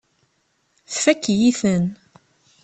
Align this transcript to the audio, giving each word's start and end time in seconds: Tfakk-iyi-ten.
Tfakk-iyi-ten. 0.93 1.85